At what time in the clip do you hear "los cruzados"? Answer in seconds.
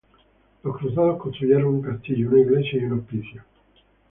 0.63-1.19